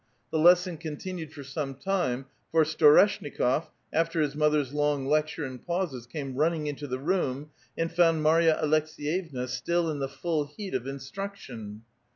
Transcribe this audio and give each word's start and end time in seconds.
The 0.31 0.39
lesson 0.39 0.77
continued 0.77 1.31
for 1.31 1.43
some 1.43 1.75
time, 1.75 2.25
for 2.51 2.63
Storeshnikof, 2.65 3.69
after 3.93 4.19
his 4.19 4.35
mother's 4.35 4.73
long 4.73 5.05
lecture 5.05 5.45
and 5.45 5.63
pauses, 5.63 6.07
came 6.07 6.33
running 6.35 6.65
into 6.65 6.87
the 6.87 6.97
room, 6.97 7.51
aud 7.79 7.91
found 7.91 8.23
Marya 8.23 8.59
Alek 8.63 8.85
seyevna 8.89 9.47
still 9.47 9.91
in 9.91 9.99
the 9.99 10.09
full 10.09 10.45
heat 10.45 10.73
of 10.73 10.87
instruction. 10.87 11.83